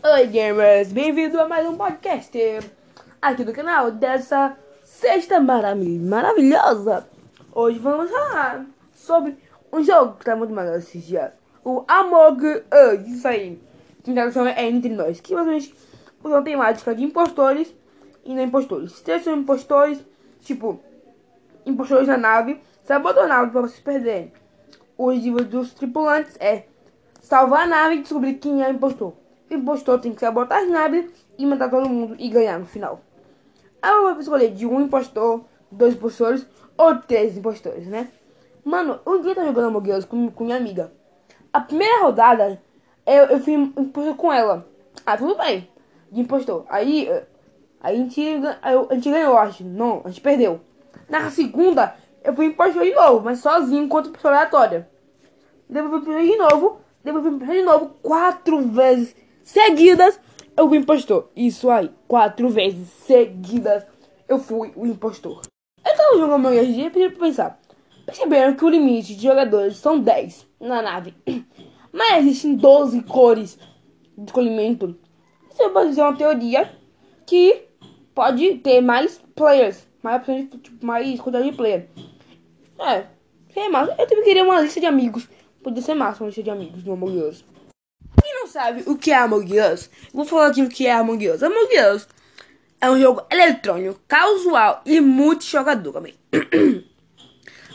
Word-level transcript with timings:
Oi 0.00 0.28
gamers, 0.28 0.92
bem-vindo 0.92 1.40
a 1.40 1.48
mais 1.48 1.66
um 1.66 1.76
podcast 1.76 2.38
aqui 3.20 3.42
do 3.42 3.52
canal 3.52 3.90
dessa 3.90 4.56
sexta 4.84 5.40
maravilha, 5.40 6.08
maravilhosa. 6.08 7.04
Hoje 7.52 7.80
vamos 7.80 8.08
falar 8.08 8.64
sobre 8.94 9.36
um 9.72 9.82
jogo 9.82 10.14
que 10.14 10.24
tá 10.24 10.36
muito 10.36 10.54
maneiro 10.54 10.78
esses 10.78 11.02
dias, 11.02 11.32
o 11.64 11.84
Among 11.88 12.46
Us, 12.46 13.08
isso 13.08 13.26
aí, 13.26 13.60
que 14.04 14.14
tradução 14.14 14.46
é 14.46 14.68
Entre 14.68 14.88
Nós, 14.88 15.20
que 15.20 15.34
basicamente 15.34 15.74
usa 16.22 16.42
temática 16.42 16.94
de 16.94 17.02
impostores 17.02 17.74
e 18.24 18.32
não 18.32 18.44
impostores. 18.44 19.00
Três 19.00 19.24
são 19.24 19.36
impostores, 19.36 19.98
tipo, 20.42 20.78
impostores 21.66 22.06
na 22.06 22.16
nave, 22.16 22.60
sabotou 22.84 23.24
a 23.24 23.28
nave 23.28 23.50
pra 23.50 23.62
vocês 23.62 23.80
perderem. 23.80 24.32
O 24.96 25.08
objetivo 25.08 25.42
dos 25.42 25.74
tripulantes 25.74 26.36
é 26.38 26.66
salvar 27.20 27.62
a 27.62 27.66
nave 27.66 27.96
e 27.96 28.02
descobrir 28.02 28.34
quem 28.34 28.62
é 28.62 28.68
o 28.68 28.74
impostor. 28.74 29.12
Impostor 29.50 29.98
tem 30.00 30.12
que 30.12 30.20
sabotar 30.20 30.62
as 30.62 30.68
naves 30.68 31.10
e 31.38 31.46
matar 31.46 31.70
todo 31.70 31.88
mundo 31.88 32.16
e 32.18 32.28
ganhar 32.28 32.58
no 32.58 32.66
final. 32.66 33.00
Eu 33.82 34.02
vou 34.02 34.20
escolher 34.20 34.50
de 34.52 34.66
um 34.66 34.80
impostor, 34.80 35.44
dois 35.70 35.94
impostores 35.94 36.46
ou 36.76 36.96
três 36.96 37.36
impostores, 37.36 37.86
né? 37.86 38.08
Mano, 38.64 39.00
um 39.06 39.20
dia 39.20 39.30
eu 39.30 39.34
tava 39.34 39.46
jogando 39.46 39.68
Among 39.68 39.92
Us 39.92 40.04
com, 40.04 40.30
com 40.30 40.44
minha 40.44 40.56
amiga. 40.56 40.92
A 41.52 41.60
primeira 41.60 42.02
rodada, 42.02 42.60
eu, 43.06 43.24
eu 43.24 43.40
fui 43.40 43.54
impostor 43.54 44.16
com 44.16 44.32
ela. 44.32 44.66
Ah, 45.06 45.16
tudo 45.16 45.36
bem. 45.36 45.68
De 46.10 46.20
impostor. 46.20 46.66
Aí, 46.68 47.08
aí 47.80 47.94
a, 47.94 47.98
gente, 47.98 48.20
a 48.60 48.94
gente 48.94 49.10
ganhou, 49.10 49.38
acho. 49.38 49.64
Não, 49.64 50.02
a 50.04 50.08
gente 50.08 50.20
perdeu. 50.20 50.60
Na 51.08 51.30
segunda, 51.30 51.94
eu 52.22 52.34
fui 52.34 52.46
impostor 52.46 52.82
de 52.84 52.94
novo, 52.94 53.24
mas 53.24 53.38
sozinho 53.38 53.88
contra 53.88 54.12
pessoa 54.12 54.34
aleatória. 54.34 54.88
Depois 55.68 55.92
eu 55.92 56.02
fui 56.02 56.26
de 56.26 56.36
novo. 56.36 56.80
Depois 57.02 57.24
eu 57.24 57.38
fui 57.38 57.56
de 57.56 57.62
novo 57.62 57.94
quatro 58.02 58.60
vezes 58.68 59.14
seguidas. 59.48 60.20
Eu 60.56 60.68
fui 60.68 60.78
impostor. 60.78 61.30
Isso 61.34 61.70
aí, 61.70 61.90
quatro 62.06 62.48
vezes 62.50 62.88
seguidas 63.06 63.84
eu 64.28 64.38
fui 64.38 64.70
o 64.76 64.86
impostor. 64.86 65.42
Eu 65.84 65.96
tava 65.96 66.18
jogando 66.18 66.42
meu 66.42 66.62
e 66.62 66.90
pedi 66.90 67.08
pra 67.08 67.26
pensar. 67.26 67.60
Perceberam 68.04 68.54
que 68.54 68.64
o 68.64 68.68
limite 68.68 69.14
de 69.14 69.22
jogadores 69.22 69.76
são 69.76 69.98
10 69.98 70.46
na 70.60 70.82
nave. 70.82 71.14
Mas 71.92 72.26
existem 72.26 72.56
12 72.56 73.02
cores 73.02 73.58
de 74.16 74.26
escolhimento. 74.26 74.98
Você 75.50 75.68
pode 75.70 75.90
dizer 75.90 76.02
uma 76.02 76.16
teoria 76.16 76.70
que 77.26 77.64
pode 78.14 78.58
ter 78.58 78.80
mais 78.82 79.18
players. 79.34 79.88
Mais, 80.02 80.22
tipo, 80.62 80.84
mais 80.84 81.18
quantidade 81.20 81.50
de 81.50 81.56
players. 81.56 81.84
É, 82.80 83.06
seria 83.52 83.70
massa. 83.70 83.94
Eu 83.98 84.06
também 84.06 84.24
queria 84.24 84.44
uma 84.44 84.60
lista 84.60 84.78
de 84.78 84.86
amigos. 84.86 85.28
Podia 85.62 85.82
ser 85.82 85.94
massa 85.94 86.22
uma 86.22 86.28
lista 86.28 86.42
de 86.42 86.50
amigos 86.50 86.82
do 86.82 86.92
Among 86.92 87.18
Us. 87.18 87.44
Sabe 88.58 88.82
o 88.86 88.98
que 88.98 89.12
é 89.12 89.14
Among 89.14 89.60
Us, 89.60 89.88
vou 90.12 90.24
falar 90.24 90.48
aqui 90.48 90.62
o 90.62 90.68
que 90.68 90.84
é 90.84 90.92
Among 90.92 91.30
Us. 91.30 91.44
Among 91.44 91.78
Us 91.94 92.08
é 92.80 92.90
um 92.90 93.00
jogo 93.00 93.22
eletrônico, 93.30 94.00
casual 94.08 94.82
e 94.84 95.00
multijogador 95.00 95.92
também. 95.92 96.14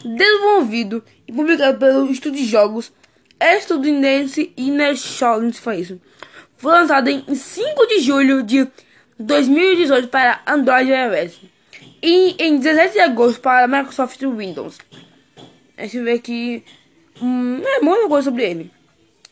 Desenvolvido 0.03 1.02
e 1.25 1.31
publicado 1.31 1.80
pelo 1.80 2.12
estúdio 2.12 2.44
de 2.44 2.50
jogos 2.50 2.92
estadunidense 3.40 4.52
Inner 4.58 4.98
foi 5.53 5.78
isso. 5.78 6.02
Foi 6.58 6.73
lançado 6.73 7.08
em 7.08 7.34
5 7.34 7.88
de 7.88 8.00
julho 8.02 8.44
de 8.44 8.68
2018 9.18 10.09
para 10.09 10.42
Android 10.45 10.92
e 10.92 10.94
iOS. 10.94 11.40
E 12.02 12.36
em 12.38 12.58
17 12.58 12.92
de 12.92 13.00
agosto 13.00 13.40
para 13.40 13.70
Microsoft 13.70 14.22
Windows. 14.22 14.80
Deixa 15.78 15.97
eu 15.97 16.03
ver 16.03 16.16
aqui. 16.16 16.62
Hum, 17.22 17.62
é 17.64 17.80
muita 17.80 18.09
coisa 18.09 18.30
sobre 18.30 18.44
ele. 18.44 18.83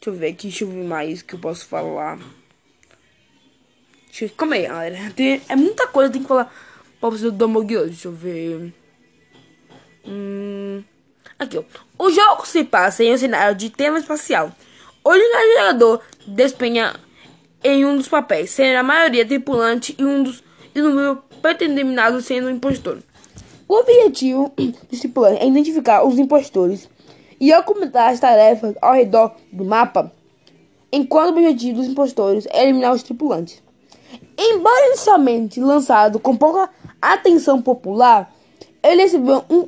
Deixa 0.01 0.09
eu 0.09 0.13
ver 0.19 0.29
aqui, 0.29 0.47
deixa 0.47 0.63
eu 0.63 0.67
ver 0.67 0.83
mais 0.83 1.21
que 1.21 1.35
eu 1.35 1.39
posso 1.39 1.67
falar. 1.67 2.17
Deixa 4.07 4.25
eu... 4.25 4.29
Calma 4.31 4.55
aí, 4.55 4.63
galera. 4.65 4.97
Tem, 5.15 5.39
é 5.47 5.55
muita 5.55 5.85
coisa, 5.85 6.11
tem 6.11 6.23
que 6.23 6.27
falar 6.27 6.51
pra 6.99 7.09
você 7.11 7.29
do 7.29 7.45
Us. 7.45 7.65
Deixa 7.85 8.07
eu 8.07 8.11
ver. 8.11 8.73
Hum, 10.03 10.83
aqui, 11.37 11.59
ó. 11.59 11.63
O 11.99 12.09
jogo 12.09 12.47
se 12.47 12.63
passa 12.63 13.03
em 13.03 13.13
um 13.13 13.17
cenário 13.19 13.55
de 13.55 13.69
tema 13.69 13.99
espacial. 13.99 14.51
O 15.03 15.13
jogador 15.13 16.01
despenha 16.25 16.99
em 17.63 17.85
um 17.85 17.95
dos 17.95 18.07
papéis, 18.07 18.49
sendo 18.49 18.77
a 18.77 18.83
maioria 18.83 19.23
tripulante 19.23 19.95
e 19.99 20.03
um 20.03 20.23
dos 20.23 20.43
e 20.73 20.81
no 20.81 20.95
meu 20.95 21.17
predeterminado 21.43 22.19
sendo 22.23 22.47
um 22.47 22.49
impostor. 22.49 22.97
O 23.67 23.75
objetivo 23.75 24.51
desse 24.89 25.09
plano 25.09 25.37
é 25.37 25.47
identificar 25.47 26.03
os 26.03 26.17
impostores 26.17 26.89
e 27.41 27.51
ocultar 27.55 28.11
as 28.11 28.19
tarefas 28.19 28.75
ao 28.79 28.93
redor 28.93 29.35
do 29.51 29.65
mapa, 29.65 30.11
enquanto 30.93 31.29
o 31.29 31.39
objetivo 31.39 31.79
dos 31.79 31.87
impostores 31.87 32.47
é 32.51 32.61
eliminar 32.63 32.93
os 32.93 33.01
tripulantes. 33.01 33.63
Embora 34.37 34.87
inicialmente 34.89 35.59
lançado 35.59 36.19
com 36.19 36.37
pouca 36.37 36.69
atenção 37.01 37.59
popular, 37.59 38.31
ele 38.83 39.01
recebeu 39.01 39.43
um 39.49 39.67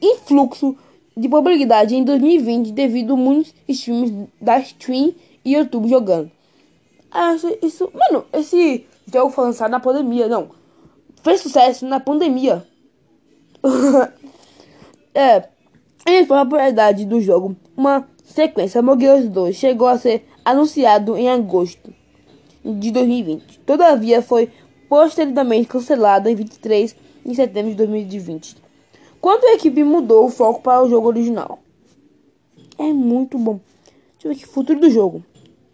influxo 0.00 0.76
de 1.16 1.28
popularidade 1.28 1.96
em 1.96 2.04
2020 2.04 2.70
devido 2.70 3.14
a 3.14 3.16
muitos 3.16 3.52
streams 3.66 4.28
da 4.40 4.60
Stream 4.60 5.12
e 5.44 5.54
YouTube 5.54 5.88
jogando. 5.88 6.30
Ah, 7.10 7.34
isso, 7.60 7.90
mano, 7.92 8.24
esse 8.32 8.86
jogo 9.12 9.32
foi 9.32 9.46
lançado 9.46 9.72
na 9.72 9.80
pandemia, 9.80 10.28
não. 10.28 10.50
Fez 11.24 11.40
sucesso 11.40 11.84
na 11.86 11.98
pandemia. 11.98 12.64
é, 15.12 15.48
em 16.18 16.26
propriedade 16.26 17.04
do 17.04 17.20
jogo, 17.20 17.56
uma 17.76 18.08
sequência 18.24 18.80
Among 18.80 19.08
Us 19.08 19.28
2 19.28 19.56
chegou 19.56 19.86
a 19.86 19.98
ser 19.98 20.26
anunciado 20.44 21.16
em 21.16 21.28
agosto 21.28 21.92
de 22.64 22.90
2020. 22.90 23.60
Todavia, 23.60 24.22
foi 24.22 24.50
posteriormente 24.88 25.68
cancelado 25.68 26.28
em 26.28 26.34
23 26.34 26.96
de 27.24 27.34
setembro 27.34 27.70
de 27.70 27.76
2020. 27.76 28.56
Quando 29.20 29.44
a 29.44 29.52
equipe 29.52 29.84
mudou 29.84 30.26
o 30.26 30.30
foco 30.30 30.62
para 30.62 30.82
o 30.82 30.88
jogo 30.88 31.08
original. 31.08 31.58
É 32.78 32.92
muito 32.92 33.38
bom. 33.38 33.60
Deixa 34.12 34.28
eu 34.28 34.30
ver 34.30 34.36
aqui, 34.36 34.46
futuro 34.46 34.80
do 34.80 34.90
jogo. 34.90 35.22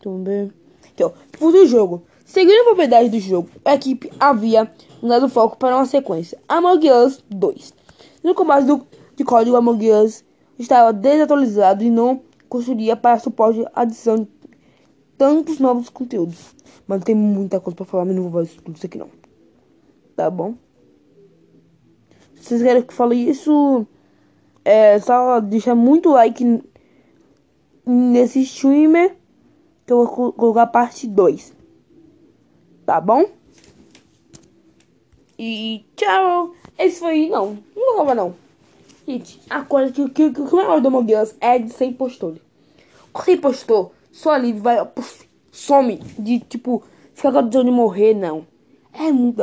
Também. 0.01 0.53
Ó, 1.01 1.13
futuro 1.33 1.53
do 1.53 1.67
jogo. 1.67 2.03
Seguindo 2.25 2.61
a 2.61 2.65
propriedade 2.65 3.09
do 3.09 3.21
jogo, 3.21 3.49
a 3.65 3.75
equipe 3.77 4.11
havia 4.19 4.71
mudado 5.01 5.27
o 5.27 5.29
foco 5.29 5.57
para 5.57 5.77
uma 5.77 5.87
sequência 5.87 6.39
Among 6.49 6.91
Us 6.91 7.23
2. 7.31 7.73
No 8.25 8.35
combate 8.35 8.67
do, 8.67 8.85
de 9.15 9.23
código 9.23 9.55
Among 9.55 9.93
Us 9.93 10.25
estava 10.59 10.93
desatualizado 10.93 11.85
e 11.85 11.91
não 11.91 12.23
construía 12.49 12.97
para 12.97 13.19
suporte 13.19 13.65
a 13.75 13.83
adição 13.83 14.19
de 14.19 14.29
tantos 15.17 15.59
novos 15.59 15.89
conteúdos. 15.89 16.55
Mas 16.87 17.03
tem 17.03 17.15
muita 17.15 17.61
coisa 17.61 17.77
para 17.77 17.87
falar, 17.87 18.05
mas 18.05 18.17
não 18.17 18.29
vou 18.29 18.33
fazer 18.33 18.61
tudo 18.61 18.77
isso 18.77 18.87
aqui 18.87 18.99
não. 18.99 19.09
Tá 20.15 20.31
bom? 20.31 20.55
Se 22.37 22.49
vocês 22.49 22.63
querem 22.63 22.83
que 22.83 22.93
eu 22.93 22.97
fale 22.97 23.17
isso, 23.17 23.87
é 24.65 24.99
só 25.01 25.41
deixar 25.41 25.75
muito 25.75 26.11
like 26.11 26.63
nesse 27.85 28.43
streamer 28.43 29.17
que 29.85 29.93
eu 29.93 30.05
vou 30.05 30.33
colocar 30.33 30.67
parte 30.67 31.07
2 31.07 31.57
tá 32.87 33.01
bom? 33.01 33.29
E 35.37 35.85
tchau. 35.97 36.55
Esse 36.79 37.01
foi. 37.01 37.29
Não, 37.29 37.59
não 37.75 38.07
vou 38.07 38.15
não. 38.15 38.35
Gente, 39.07 39.41
a 39.49 39.63
coisa 39.63 39.93
que, 39.93 40.09
que, 40.11 40.31
que, 40.31 40.35
que 40.35 40.41
o 40.41 40.57
melhor 40.57 40.81
do 40.81 40.89
Among 40.89 41.15
Us 41.15 41.35
é 41.41 41.59
de 41.59 41.73
ser 41.73 41.87
impostor. 41.87 42.37
Quando 43.13 43.25
você 43.25 43.33
impostor, 43.33 43.93
sua 44.11 44.39
livre 44.39 44.61
vai. 44.61 44.85
Puff, 44.85 45.29
some. 45.53 45.99
De 46.19 46.41
tipo, 46.41 46.83
ficar 47.15 47.33
com 47.33 47.39
a 47.39 47.43
de 47.43 47.71
morrer, 47.71 48.15
não. 48.15 48.47
É 48.93 49.13
muito. 49.13 49.43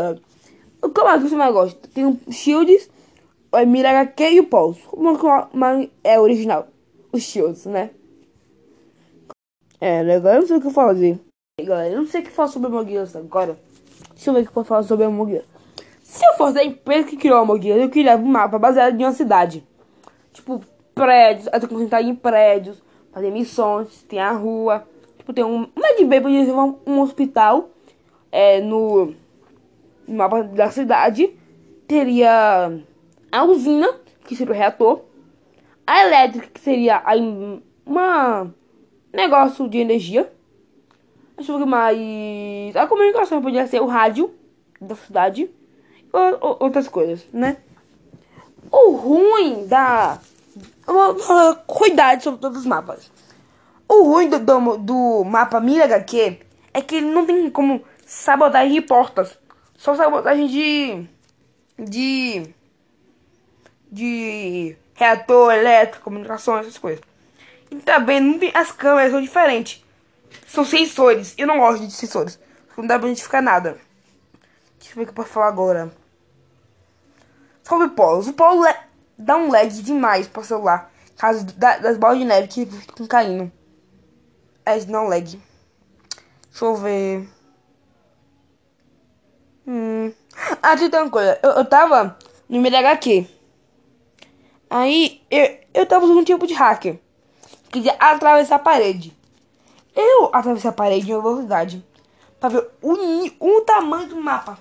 O 0.82 0.90
que 0.90 1.04
mais 1.04 1.24
que 1.24 1.30
você 1.30 1.36
mais 1.36 1.54
gosta? 1.54 1.88
Tem 1.88 2.06
o 2.06 2.20
Shields, 2.30 2.90
o 3.52 3.66
Mira 3.66 3.92
HQ 3.92 4.32
e 4.32 4.40
o 4.42 4.48
Pulse. 4.48 4.82
Mas 5.54 5.90
é 6.04 6.20
original. 6.20 6.68
Os 7.12 7.24
Shields, 7.24 7.66
né? 7.66 7.92
É, 9.80 10.02
legal, 10.02 10.34
eu 10.34 10.42
não 10.42 10.48
sei 10.48 10.58
o 10.58 10.62
que 10.62 10.68
eu 10.68 10.72
fazer 10.72 11.20
galera, 11.62 11.94
eu 11.94 12.00
não 12.00 12.08
sei 12.08 12.22
o 12.22 12.24
que 12.24 12.32
falar 12.32 12.48
sobre 12.48 12.68
Among 12.68 12.98
Us 12.98 13.16
agora. 13.16 13.60
Deixa 14.16 14.32
eu 14.32 14.34
ver 14.34 14.40
o 14.40 14.44
que 14.44 14.50
eu 14.50 14.54
posso 14.54 14.70
falar 14.70 14.84
sobre 14.84 15.06
Among 15.06 15.38
Us. 15.38 15.53
Se 16.14 16.24
eu 16.28 16.34
fosse 16.36 16.60
a 16.60 16.64
empresa 16.64 17.08
que 17.08 17.18
criou 17.18 17.40
Among 17.40 17.72
Us, 17.72 17.78
eu 17.82 17.90
criava 17.90 18.22
um 18.22 18.28
mapa 18.28 18.60
baseado 18.60 18.94
em 18.94 19.04
uma 19.04 19.12
cidade. 19.14 19.66
Tipo, 20.32 20.62
prédios, 20.94 21.50
eu 21.52 21.60
tô 21.60 21.68
concentrado 21.68 22.08
em 22.08 22.14
prédios, 22.14 22.80
fazer 23.12 23.32
missões, 23.32 24.04
tem 24.04 24.20
a 24.20 24.32
rua. 24.32 24.88
Tipo, 25.18 25.34
tem 25.34 25.44
um. 25.44 25.68
Uma 25.76 25.96
de 25.98 26.06
bem 26.06 26.22
podia 26.22 26.56
um, 26.56 26.78
um 26.86 27.02
hospital 27.02 27.72
é, 28.32 28.62
no, 28.62 29.16
no 30.08 30.16
mapa 30.16 30.44
da 30.44 30.70
cidade. 30.70 31.36
Teria 31.88 32.80
a 33.32 33.44
usina, 33.46 33.90
que 34.24 34.36
seria 34.36 34.54
o 34.54 34.56
reator. 34.56 35.02
A 35.88 36.06
elétrica, 36.06 36.48
que 36.54 36.60
seria 36.60 36.98
a, 37.04 37.14
uma 37.84 38.54
negócio 39.12 39.68
de 39.68 39.80
energia. 39.80 40.32
Eu 41.36 41.58
ver 41.58 41.66
mais. 41.66 42.76
A 42.76 42.86
comunicação 42.86 43.42
podia 43.42 43.66
ser 43.66 43.82
o 43.82 43.88
rádio 43.88 44.32
da 44.80 44.94
cidade 44.94 45.50
outras 46.14 46.88
coisas, 46.88 47.26
né? 47.34 47.58
O 48.72 48.92
ruim 48.92 49.68
da. 49.68 50.20
Cuidado 51.66 52.22
sobre 52.22 52.40
todos 52.40 52.60
os 52.60 52.66
mapas. 52.66 53.12
O 53.88 54.04
ruim 54.04 54.30
do, 54.30 54.40
do, 54.40 54.78
do 54.78 55.24
mapa 55.24 55.60
Mira 55.60 55.86
HQ 55.86 56.40
é 56.74 56.82
que 56.82 56.96
ele 56.96 57.12
não 57.12 57.26
tem 57.26 57.50
como 57.50 57.84
sabotagem 58.06 58.74
de 58.74 58.82
portas. 58.82 59.38
Só 59.78 59.96
sabotagem 59.96 60.48
de. 60.48 61.08
de. 61.78 62.54
de 63.92 64.78
reator 64.96 65.54
elétrico, 65.54 66.04
comunicação, 66.04 66.58
essas 66.58 66.78
coisas. 66.78 67.04
E 67.72 67.76
também 67.78 68.20
não 68.20 68.38
tem, 68.38 68.52
as 68.54 68.72
câmeras 68.72 69.12
são 69.12 69.22
diferentes. 69.22 69.84
São 70.48 70.64
sensores. 70.64 71.34
Eu 71.38 71.48
não 71.48 71.58
gosto 71.58 71.86
de 71.86 71.92
sensores. 71.92 72.40
Não 72.78 72.86
dá 72.86 72.98
pra 72.98 73.08
identificar 73.08 73.42
nada. 73.42 73.78
Deixa 74.80 74.94
eu 74.94 74.96
ver 74.96 75.02
o 75.02 75.06
que 75.06 75.12
eu 75.12 75.16
posso 75.16 75.30
falar 75.30 75.48
agora. 75.48 75.92
Sobre 77.64 77.90
polos. 77.90 78.28
O 78.28 78.34
polo 78.34 78.66
é, 78.66 78.86
dá 79.18 79.38
um 79.38 79.50
lag 79.50 79.70
demais 79.70 80.28
pro 80.28 80.44
celular. 80.44 80.92
Caso 81.18 81.46
da, 81.46 81.78
das 81.78 81.98
bolas 81.98 82.18
de 82.18 82.26
neve 82.26 82.48
que 82.48 82.66
ficam 82.66 83.08
caindo. 83.08 83.52
É, 84.66 84.84
não 84.86 85.08
lag. 85.08 85.24
Deixa 85.24 86.66
eu 86.66 86.76
ver. 86.76 87.30
Hum. 89.66 90.12
Ah, 90.62 90.76
tem 90.76 90.90
uma 91.00 91.10
coisa. 91.10 91.40
Eu, 91.42 91.52
eu 91.52 91.66
tava 91.66 92.18
no 92.50 92.60
meio 92.60 92.72
da 92.72 92.80
HQ. 92.80 93.28
Aí 94.70 95.22
eu, 95.32 95.58
eu 95.74 95.86
tava 95.86 96.06
usando 96.06 96.20
um 96.20 96.24
tipo 96.24 96.46
de 96.46 96.54
hacker. 96.54 97.00
Queria 97.72 97.94
atravessar 97.94 98.56
a 98.56 98.60
parede. 98.60 99.16
Eu 99.96 100.30
atravessei 100.34 100.70
a 100.70 100.74
parede 100.74 101.12
em 101.12 101.22
velocidade. 101.22 101.86
Pra 102.40 102.50
ver 102.50 102.68
o, 102.82 102.94
o 103.40 103.62
tamanho 103.62 104.10
do 104.10 104.22
mapa. 104.22 104.60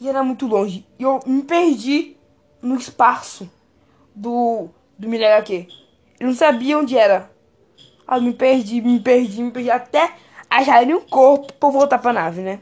E 0.00 0.08
era 0.08 0.22
muito 0.22 0.46
longe. 0.46 0.86
E 0.98 1.02
eu 1.02 1.20
me 1.26 1.42
perdi 1.42 2.16
no 2.64 2.76
espaço 2.76 3.50
do, 4.14 4.68
do 4.98 5.08
Mira 5.08 5.36
HQ. 5.36 5.68
Eu 6.18 6.28
não 6.28 6.34
sabia 6.34 6.78
onde 6.78 6.96
era. 6.96 7.30
Aí 8.06 8.20
me 8.20 8.32
perdi, 8.32 8.80
me 8.80 9.00
perdi, 9.00 9.42
me 9.42 9.50
perdi. 9.50 9.70
Até 9.70 10.12
acharem 10.48 10.94
um 10.94 11.00
corpo 11.00 11.52
pra 11.52 11.68
voltar 11.68 11.98
pra 11.98 12.12
nave, 12.12 12.40
né? 12.40 12.60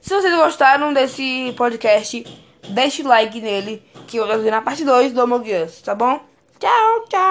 Se 0.00 0.14
vocês 0.14 0.34
gostaram 0.34 0.92
desse 0.92 1.52
podcast, 1.56 2.24
deixe 2.70 3.02
like 3.02 3.40
nele. 3.40 3.82
Que 4.06 4.16
eu 4.16 4.26
vou 4.26 4.36
fazer 4.36 4.50
na 4.50 4.62
parte 4.62 4.84
2 4.84 5.12
do 5.12 5.20
Among 5.20 5.52
Us, 5.64 5.82
tá 5.82 5.94
bom? 5.94 6.20
Tchau, 6.58 7.04
tchau. 7.08 7.28